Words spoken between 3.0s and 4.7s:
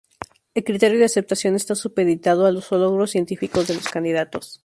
científicos de los candidatos.